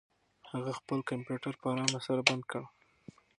هغه 0.51 0.71
خپل 0.79 0.99
کمپیوټر 1.09 1.53
په 1.61 1.65
ارامه 1.73 1.99
سره 2.07 2.21
بند 2.27 2.43
کړ. 2.51 2.63